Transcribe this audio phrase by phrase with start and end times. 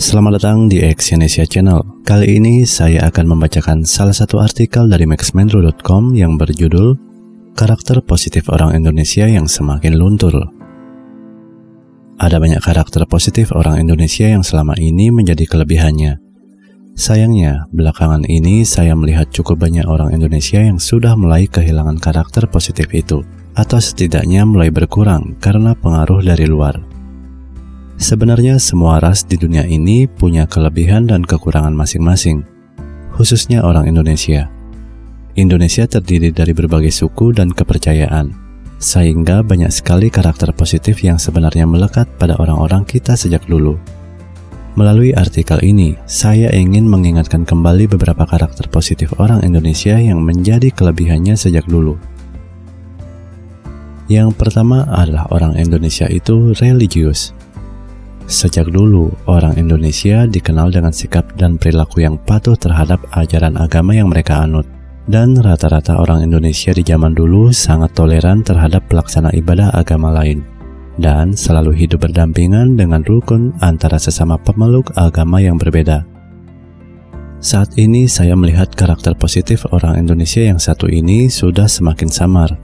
[0.00, 2.00] Selamat datang di Exyonesia Channel.
[2.08, 6.96] Kali ini saya akan membacakan salah satu artikel dari maxmendro.com yang berjudul
[7.52, 10.32] Karakter Positif Orang Indonesia yang Semakin Luntur.
[12.16, 16.16] Ada banyak karakter positif orang Indonesia yang selama ini menjadi kelebihannya.
[16.96, 22.88] Sayangnya, belakangan ini saya melihat cukup banyak orang Indonesia yang sudah mulai kehilangan karakter positif
[22.96, 23.20] itu,
[23.52, 26.89] atau setidaknya mulai berkurang karena pengaruh dari luar.
[28.00, 32.40] Sebenarnya semua ras di dunia ini punya kelebihan dan kekurangan masing-masing,
[33.12, 34.48] khususnya orang Indonesia.
[35.36, 38.32] Indonesia terdiri dari berbagai suku dan kepercayaan,
[38.80, 43.76] sehingga banyak sekali karakter positif yang sebenarnya melekat pada orang-orang kita sejak dulu.
[44.80, 51.36] Melalui artikel ini, saya ingin mengingatkan kembali beberapa karakter positif orang Indonesia yang menjadi kelebihannya
[51.36, 52.00] sejak dulu.
[54.08, 57.36] Yang pertama adalah orang Indonesia itu religius.
[58.30, 64.06] Sejak dulu, orang Indonesia dikenal dengan sikap dan perilaku yang patuh terhadap ajaran agama yang
[64.06, 64.62] mereka anut.
[65.10, 70.46] Dan rata-rata orang Indonesia di zaman dulu sangat toleran terhadap pelaksana ibadah agama lain.
[70.94, 76.06] Dan selalu hidup berdampingan dengan rukun antara sesama pemeluk agama yang berbeda.
[77.42, 82.54] Saat ini saya melihat karakter positif orang Indonesia yang satu ini sudah semakin samar.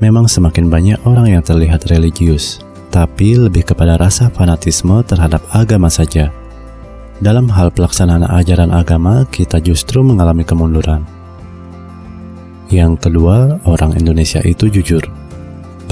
[0.00, 2.64] Memang semakin banyak orang yang terlihat religius,
[2.96, 6.32] tapi lebih kepada rasa fanatisme terhadap agama saja.
[7.20, 11.04] Dalam hal pelaksanaan ajaran agama, kita justru mengalami kemunduran.
[12.72, 15.04] Yang kedua, orang Indonesia itu jujur.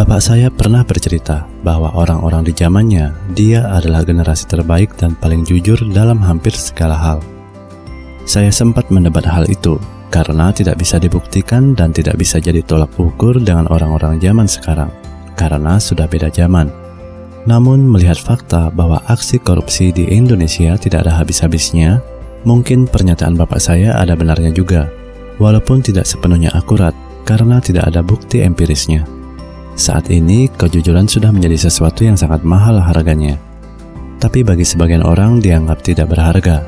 [0.01, 5.77] Bapak saya pernah bercerita bahwa orang-orang di zamannya, dia adalah generasi terbaik dan paling jujur
[5.93, 7.19] dalam hampir segala hal.
[8.25, 9.77] Saya sempat mendebat hal itu
[10.09, 14.89] karena tidak bisa dibuktikan dan tidak bisa jadi tolak ukur dengan orang-orang zaman sekarang,
[15.37, 16.84] karena sudah beda zaman.
[17.45, 22.01] Namun melihat fakta bahwa aksi korupsi di Indonesia tidak ada habis-habisnya,
[22.49, 24.89] mungkin pernyataan bapak saya ada benarnya juga,
[25.37, 26.97] walaupun tidak sepenuhnya akurat
[27.29, 29.05] karena tidak ada bukti empirisnya.
[29.75, 33.37] Saat ini, kejujuran sudah menjadi sesuatu yang sangat mahal harganya.
[34.23, 36.65] Tapi bagi sebagian orang dianggap tidak berharga.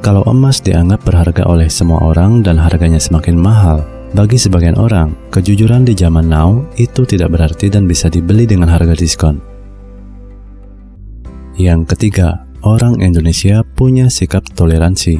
[0.00, 3.82] Kalau emas dianggap berharga oleh semua orang dan harganya semakin mahal,
[4.14, 8.94] bagi sebagian orang, kejujuran di zaman now itu tidak berarti dan bisa dibeli dengan harga
[8.94, 9.42] diskon.
[11.58, 15.18] Yang ketiga, orang Indonesia punya sikap toleransi.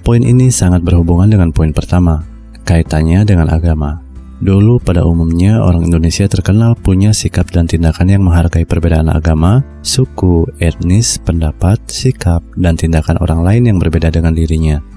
[0.00, 2.24] Poin ini sangat berhubungan dengan poin pertama,
[2.64, 4.00] kaitannya dengan agama.
[4.42, 10.50] Dulu pada umumnya orang Indonesia terkenal punya sikap dan tindakan yang menghargai perbedaan agama, suku,
[10.58, 14.91] etnis, pendapat, sikap, dan tindakan orang lain yang berbeda dengan dirinya.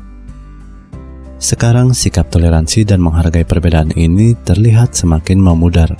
[1.35, 5.91] Sekarang sikap toleransi dan menghargai perbedaan ini terlihat semakin memudar.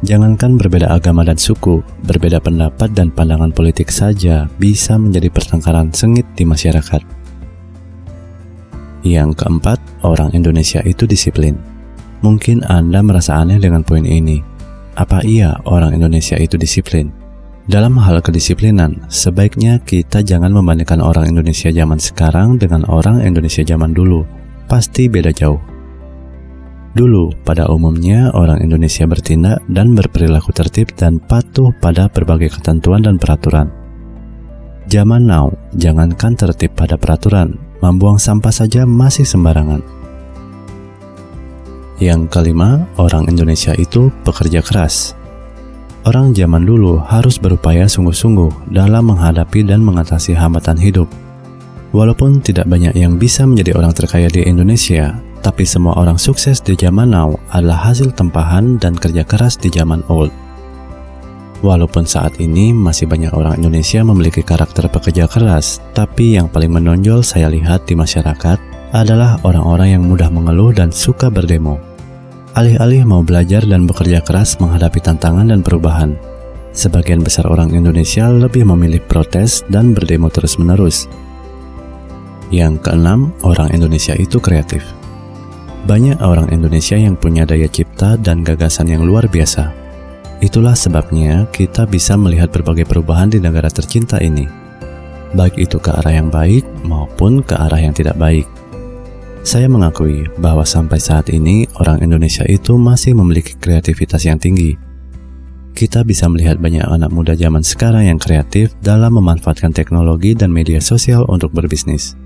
[0.00, 6.24] Jangankan berbeda agama dan suku, berbeda pendapat dan pandangan politik saja bisa menjadi pertengkaran sengit
[6.32, 7.04] di masyarakat.
[9.04, 11.60] Yang keempat, orang Indonesia itu disiplin.
[12.24, 14.40] Mungkin Anda merasa aneh dengan poin ini.
[14.96, 17.12] Apa iya orang Indonesia itu disiplin?
[17.68, 23.92] Dalam hal kedisiplinan, sebaiknya kita jangan membandingkan orang Indonesia zaman sekarang dengan orang Indonesia zaman
[23.92, 25.58] dulu pasti beda jauh.
[26.94, 33.18] Dulu, pada umumnya orang Indonesia bertindak dan berperilaku tertib dan patuh pada berbagai ketentuan dan
[33.18, 33.70] peraturan.
[34.90, 39.82] Zaman now, jangankan tertib pada peraturan, membuang sampah saja masih sembarangan.
[42.02, 45.14] Yang kelima, orang Indonesia itu pekerja keras.
[46.02, 51.06] Orang zaman dulu harus berupaya sungguh-sungguh dalam menghadapi dan mengatasi hambatan hidup
[51.90, 56.78] Walaupun tidak banyak yang bisa menjadi orang terkaya di Indonesia, tapi semua orang sukses di
[56.78, 60.30] zaman now adalah hasil tempahan dan kerja keras di zaman old.
[61.66, 67.26] Walaupun saat ini masih banyak orang Indonesia memiliki karakter pekerja keras, tapi yang paling menonjol
[67.26, 68.56] saya lihat di masyarakat
[68.94, 71.76] adalah orang-orang yang mudah mengeluh dan suka berdemo.
[72.54, 76.14] Alih-alih mau belajar dan bekerja keras menghadapi tantangan dan perubahan,
[76.70, 81.10] sebagian besar orang Indonesia lebih memilih protes dan berdemo terus-menerus
[82.50, 84.82] yang keenam, orang Indonesia itu kreatif.
[85.86, 89.72] Banyak orang Indonesia yang punya daya cipta dan gagasan yang luar biasa.
[90.44, 94.44] Itulah sebabnya kita bisa melihat berbagai perubahan di negara tercinta ini,
[95.34, 98.48] baik itu ke arah yang baik maupun ke arah yang tidak baik.
[99.40, 104.76] Saya mengakui bahwa sampai saat ini orang Indonesia itu masih memiliki kreativitas yang tinggi.
[105.72, 110.76] Kita bisa melihat banyak anak muda zaman sekarang yang kreatif dalam memanfaatkan teknologi dan media
[110.82, 112.20] sosial untuk berbisnis.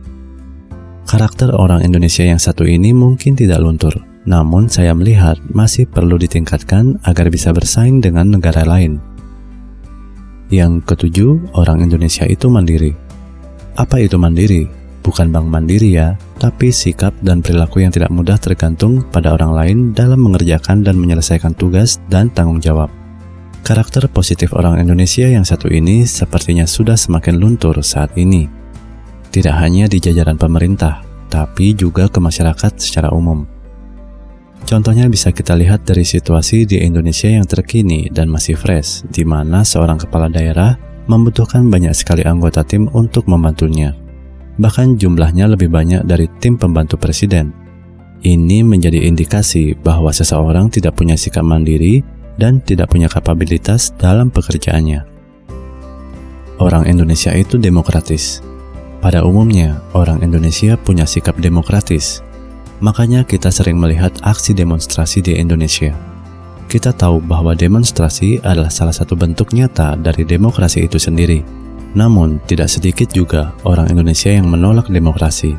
[1.04, 3.92] Karakter orang Indonesia yang satu ini mungkin tidak luntur,
[4.24, 8.96] namun saya melihat masih perlu ditingkatkan agar bisa bersaing dengan negara lain.
[10.48, 12.96] Yang ketujuh, orang Indonesia itu mandiri.
[13.76, 14.64] Apa itu mandiri?
[15.04, 19.78] Bukan bank mandiri ya, tapi sikap dan perilaku yang tidak mudah tergantung pada orang lain
[19.92, 22.88] dalam mengerjakan dan menyelesaikan tugas dan tanggung jawab.
[23.60, 28.63] Karakter positif orang Indonesia yang satu ini sepertinya sudah semakin luntur saat ini.
[29.34, 33.42] Tidak hanya di jajaran pemerintah, tapi juga ke masyarakat secara umum.
[34.62, 39.66] Contohnya bisa kita lihat dari situasi di Indonesia yang terkini dan masih fresh, di mana
[39.66, 40.78] seorang kepala daerah
[41.10, 43.90] membutuhkan banyak sekali anggota tim untuk membantunya.
[44.54, 47.50] Bahkan jumlahnya lebih banyak dari tim pembantu presiden.
[48.22, 52.06] Ini menjadi indikasi bahwa seseorang tidak punya sikap mandiri
[52.38, 55.02] dan tidak punya kapabilitas dalam pekerjaannya.
[56.62, 58.53] Orang Indonesia itu demokratis.
[59.04, 62.24] Pada umumnya, orang Indonesia punya sikap demokratis,
[62.82, 65.94] Makanya kita sering melihat aksi demonstrasi di Indonesia.
[66.66, 71.40] Kita tahu bahwa demonstrasi adalah salah satu bentuk nyata dari demokrasi itu sendiri.
[71.94, 75.54] Namun, tidak sedikit juga orang Indonesia yang menolak demokrasi.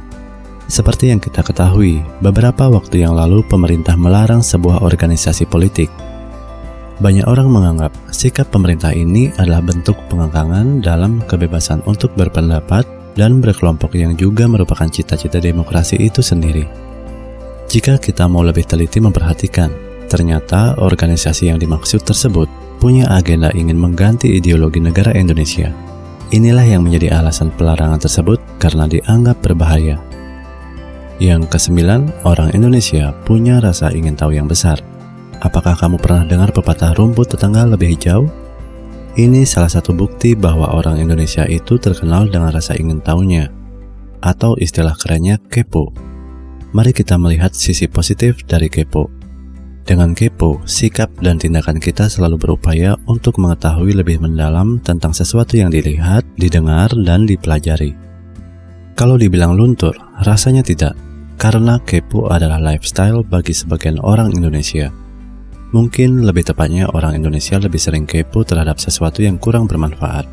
[0.70, 5.88] Seperti yang kita ketahui, beberapa waktu yang lalu pemerintah melarang sebuah organisasi politik.
[7.00, 12.84] Banyak orang menganggap sikap pemerintah ini adalah bentuk pengangkangan dalam kebebasan untuk berpendapat
[13.16, 16.68] dan berkelompok yang juga merupakan cita-cita demokrasi itu sendiri.
[17.66, 19.72] Jika kita mau lebih teliti memperhatikan,
[20.06, 22.46] ternyata organisasi yang dimaksud tersebut
[22.78, 25.74] punya agenda ingin mengganti ideologi negara Indonesia.
[26.30, 29.98] Inilah yang menjadi alasan pelarangan tersebut karena dianggap berbahaya.
[31.18, 34.84] Yang kesembilan, orang Indonesia punya rasa ingin tahu yang besar.
[35.40, 38.28] Apakah kamu pernah dengar pepatah rumput tetangga lebih hijau?
[39.16, 43.48] Ini salah satu bukti bahwa orang Indonesia itu terkenal dengan rasa ingin tahunya,
[44.20, 45.96] atau istilah kerennya kepo
[46.76, 49.08] mari kita melihat sisi positif dari kepo.
[49.88, 55.72] Dengan kepo, sikap dan tindakan kita selalu berupaya untuk mengetahui lebih mendalam tentang sesuatu yang
[55.72, 57.96] dilihat, didengar, dan dipelajari.
[59.00, 59.96] Kalau dibilang luntur,
[60.28, 61.00] rasanya tidak,
[61.40, 64.92] karena kepo adalah lifestyle bagi sebagian orang Indonesia.
[65.76, 70.24] Mungkin lebih tepatnya orang Indonesia lebih sering kepo terhadap sesuatu yang kurang bermanfaat.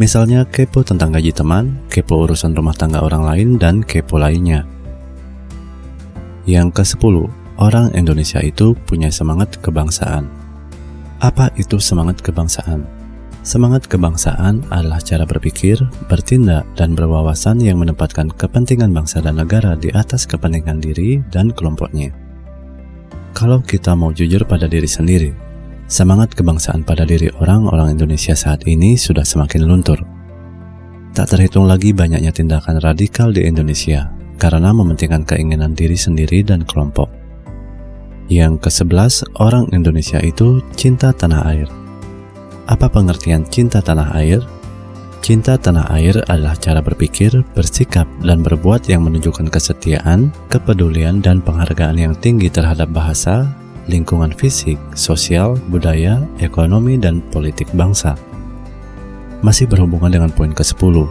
[0.00, 4.64] Misalnya kepo tentang gaji teman, kepo urusan rumah tangga orang lain, dan kepo lainnya.
[6.48, 7.28] Yang ke-10,
[7.60, 10.32] orang Indonesia itu punya semangat kebangsaan.
[11.20, 12.88] Apa itu semangat kebangsaan?
[13.44, 15.76] Semangat kebangsaan adalah cara berpikir,
[16.08, 22.23] bertindak, dan berwawasan yang menempatkan kepentingan bangsa dan negara di atas kepentingan diri dan kelompoknya.
[23.34, 25.34] Kalau kita mau jujur pada diri sendiri,
[25.90, 29.98] semangat kebangsaan pada diri orang-orang Indonesia saat ini sudah semakin luntur.
[31.10, 34.06] Tak terhitung lagi banyaknya tindakan radikal di Indonesia
[34.38, 37.10] karena mementingkan keinginan diri sendiri dan kelompok.
[38.30, 41.66] Yang ke-11, orang Indonesia itu cinta tanah air.
[42.70, 44.46] Apa pengertian cinta tanah air?
[45.24, 51.96] Cinta tanah air adalah cara berpikir, bersikap, dan berbuat yang menunjukkan kesetiaan, kepedulian, dan penghargaan
[51.96, 53.48] yang tinggi terhadap bahasa,
[53.88, 58.20] lingkungan fisik, sosial, budaya, ekonomi, dan politik bangsa.
[59.40, 61.08] Masih berhubungan dengan poin ke-10,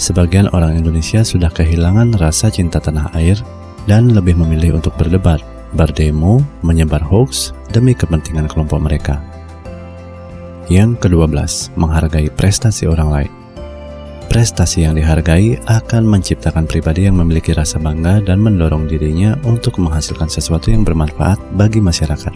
[0.00, 3.36] sebagian orang Indonesia sudah kehilangan rasa cinta tanah air
[3.84, 5.44] dan lebih memilih untuk berdebat,
[5.76, 9.20] berdemo, menyebar hoax demi kepentingan kelompok mereka.
[10.72, 13.41] Yang ke-12, menghargai prestasi orang lain.
[14.32, 20.24] Prestasi yang dihargai akan menciptakan pribadi yang memiliki rasa bangga dan mendorong dirinya untuk menghasilkan
[20.24, 22.32] sesuatu yang bermanfaat bagi masyarakat.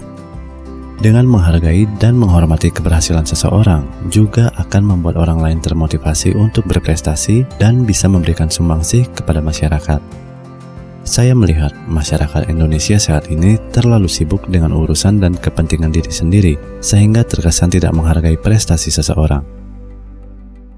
[1.00, 7.88] Dengan menghargai dan menghormati keberhasilan seseorang, juga akan membuat orang lain termotivasi untuk berprestasi dan
[7.88, 10.04] bisa memberikan sumbangsih kepada masyarakat.
[11.00, 17.24] Saya melihat masyarakat Indonesia saat ini terlalu sibuk dengan urusan dan kepentingan diri sendiri, sehingga
[17.24, 19.65] terkesan tidak menghargai prestasi seseorang.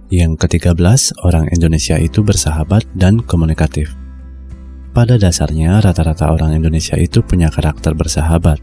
[0.08, 3.92] Yang ke-13, orang Indonesia itu bersahabat dan komunikatif.
[4.96, 8.58] Pada dasarnya, rata-rata orang Indonesia itu punya karakter bersahabat,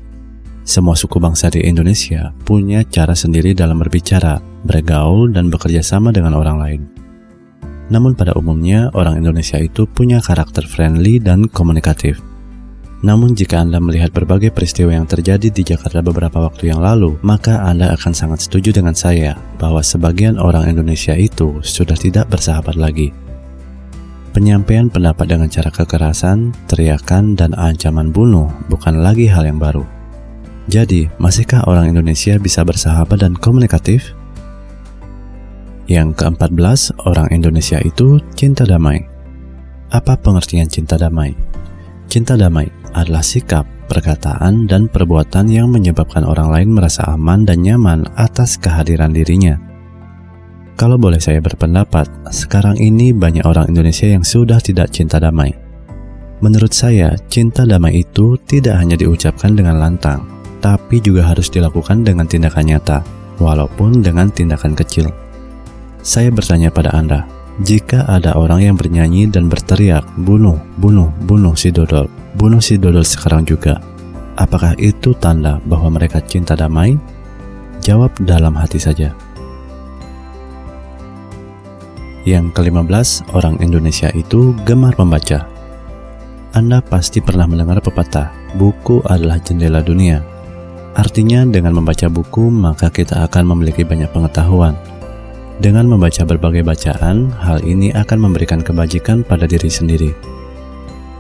[0.66, 6.34] semua suku bangsa di Indonesia punya cara sendiri dalam berbicara, bergaul, dan bekerja sama dengan
[6.34, 6.82] orang lain.
[7.94, 12.18] Namun pada umumnya orang Indonesia itu punya karakter friendly dan komunikatif.
[13.06, 17.62] Namun jika Anda melihat berbagai peristiwa yang terjadi di Jakarta beberapa waktu yang lalu, maka
[17.62, 23.14] Anda akan sangat setuju dengan saya bahwa sebagian orang Indonesia itu sudah tidak bersahabat lagi.
[24.34, 29.86] Penyampaian pendapat dengan cara kekerasan, teriakan, dan ancaman bunuh bukan lagi hal yang baru.
[30.66, 34.18] Jadi, masihkah orang Indonesia bisa bersahabat dan komunikatif?
[35.86, 36.50] Yang keempat
[37.06, 38.98] orang Indonesia itu cinta damai.
[39.94, 41.38] Apa pengertian cinta damai?
[42.10, 48.08] Cinta damai adalah sikap, perkataan, dan perbuatan yang menyebabkan orang lain merasa aman dan nyaman
[48.16, 49.60] atas kehadiran dirinya.
[50.76, 55.52] Kalau boleh saya berpendapat, sekarang ini banyak orang Indonesia yang sudah tidak cinta damai.
[56.44, 60.28] Menurut saya, cinta damai itu tidak hanya diucapkan dengan lantang,
[60.60, 63.00] tapi juga harus dilakukan dengan tindakan nyata,
[63.40, 65.12] walaupun dengan tindakan kecil.
[66.04, 67.24] Saya bertanya pada Anda,
[67.64, 73.08] jika ada orang yang bernyanyi dan berteriak, bunuh, bunuh, bunuh si Dodol, bunuh si Dodol
[73.08, 73.80] sekarang juga,
[74.36, 77.00] apakah itu tanda bahwa mereka cinta damai?
[77.80, 79.16] Jawab dalam hati saja.
[82.26, 85.46] Yang kelima belas, orang Indonesia itu gemar membaca.
[86.58, 90.26] Anda pasti pernah mendengar pepatah, buku adalah jendela dunia.
[90.96, 94.74] Artinya dengan membaca buku maka kita akan memiliki banyak pengetahuan.
[95.60, 100.35] Dengan membaca berbagai bacaan, hal ini akan memberikan kebajikan pada diri sendiri.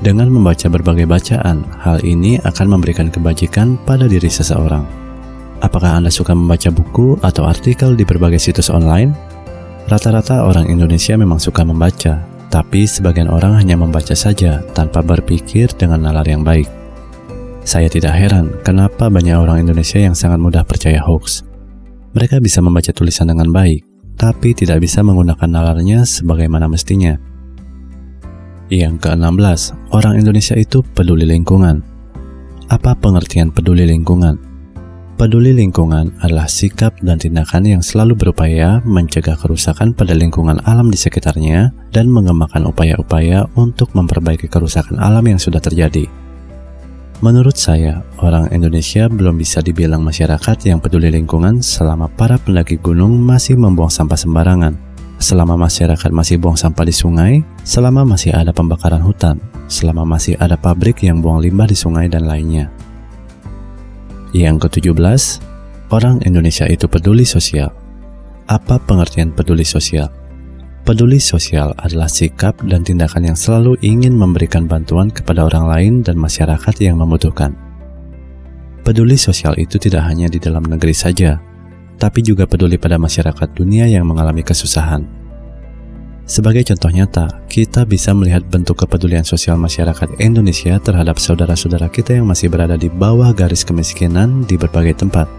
[0.05, 4.85] Dengan membaca berbagai bacaan, hal ini akan memberikan kebajikan pada diri seseorang.
[5.65, 9.17] Apakah Anda suka membaca buku atau artikel di berbagai situs online?
[9.89, 12.21] Rata-rata orang Indonesia memang suka membaca,
[12.53, 16.69] tapi sebagian orang hanya membaca saja tanpa berpikir dengan nalar yang baik.
[17.65, 21.41] Saya tidak heran kenapa banyak orang Indonesia yang sangat mudah percaya hoax.
[22.13, 23.81] Mereka bisa membaca tulisan dengan baik,
[24.21, 27.17] tapi tidak bisa menggunakan nalarnya sebagaimana mestinya.
[28.65, 31.79] Yang ke-16, orang Indonesia itu peduli lingkungan.
[32.67, 34.35] Apa pengertian peduli lingkungan?
[35.15, 40.99] Peduli lingkungan adalah sikap dan tindakan yang selalu berupaya mencegah kerusakan pada lingkungan alam di
[40.99, 46.11] sekitarnya dan mengembangkan upaya-upaya untuk memperbaiki kerusakan alam yang sudah terjadi.
[47.23, 53.15] Menurut saya, orang Indonesia belum bisa dibilang masyarakat yang peduli lingkungan selama para pendaki gunung
[53.23, 54.75] masih membuang sampah sembarangan,
[55.15, 57.33] selama masyarakat masih buang sampah di sungai,
[57.63, 62.25] selama masih ada pembakaran hutan, selama masih ada pabrik yang buang limbah di sungai dan
[62.29, 62.69] lainnya.
[64.35, 65.41] Yang ke-17,
[65.89, 67.71] orang Indonesia itu peduli sosial.
[68.45, 70.11] Apa pengertian peduli sosial?
[70.85, 76.13] Peduli sosial adalah sikap dan tindakan yang selalu ingin memberikan bantuan kepada orang lain dan
[76.13, 77.57] masyarakat yang membutuhkan.
[78.85, 81.41] Peduli sosial itu tidak hanya di dalam negeri saja,
[81.97, 85.24] tapi juga peduli pada masyarakat dunia yang mengalami kesusahan.
[86.25, 92.25] Sebagai contoh nyata, kita bisa melihat bentuk kepedulian sosial masyarakat Indonesia terhadap saudara-saudara kita yang
[92.25, 95.29] masih berada di bawah garis kemiskinan di berbagai tempat.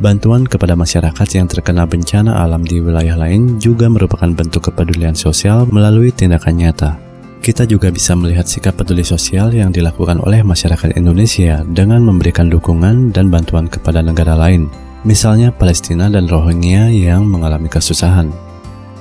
[0.00, 5.68] Bantuan kepada masyarakat yang terkena bencana alam di wilayah lain juga merupakan bentuk kepedulian sosial
[5.68, 6.96] melalui tindakan nyata.
[7.44, 13.12] Kita juga bisa melihat sikap peduli sosial yang dilakukan oleh masyarakat Indonesia dengan memberikan dukungan
[13.12, 14.72] dan bantuan kepada negara lain,
[15.04, 18.51] misalnya Palestina dan Rohingya yang mengalami kesusahan.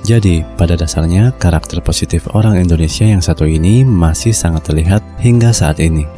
[0.02, 5.78] Jadi, pada dasarnya karakter positif orang Indonesia yang satu ini masih sangat terlihat hingga saat
[5.78, 6.10] ini.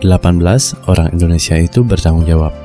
[0.00, 0.88] 18.
[0.88, 2.56] Orang Indonesia itu bertanggung jawab.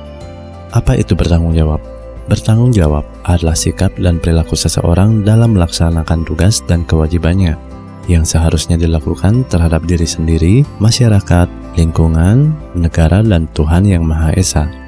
[0.72, 1.84] Apa itu bertanggung jawab?
[2.32, 7.60] Bertanggung jawab adalah sikap dan perilaku seseorang dalam melaksanakan tugas dan kewajibannya
[8.08, 14.85] yang seharusnya dilakukan terhadap diri sendiri, masyarakat, lingkungan, negara, dan Tuhan Yang Maha Esa.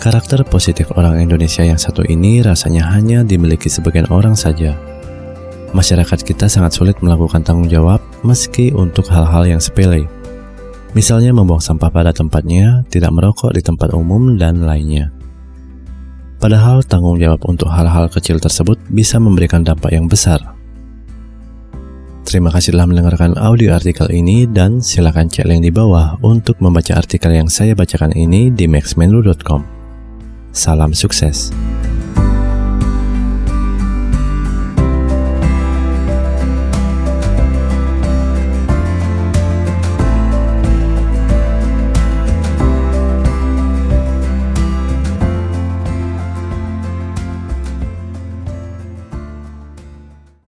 [0.00, 4.72] Karakter positif orang Indonesia yang satu ini rasanya hanya dimiliki sebagian orang saja.
[5.76, 10.08] Masyarakat kita sangat sulit melakukan tanggung jawab meski untuk hal-hal yang sepele.
[10.96, 15.12] Misalnya membuang sampah pada tempatnya, tidak merokok di tempat umum, dan lainnya.
[16.40, 20.40] Padahal tanggung jawab untuk hal-hal kecil tersebut bisa memberikan dampak yang besar.
[22.24, 26.96] Terima kasih telah mendengarkan audio artikel ini dan silakan cek link di bawah untuk membaca
[26.96, 29.79] artikel yang saya bacakan ini di maxmenlu.com.
[30.52, 31.52] Salam sukses.